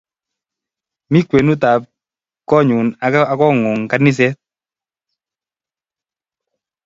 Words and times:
Mi 1.11 1.19
kwenut 1.29 1.61
ap 1.71 1.81
konyun 2.49 2.87
ak 3.05 3.13
kong'ung' 3.39 3.85
kaniset. 3.91 4.35